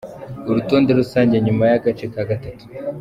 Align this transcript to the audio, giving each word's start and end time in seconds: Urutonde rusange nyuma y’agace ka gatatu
Urutonde 0.49 0.89
rusange 0.99 1.35
nyuma 1.45 1.63
y’agace 1.71 2.05
ka 2.13 2.21
gatatu 2.29 2.63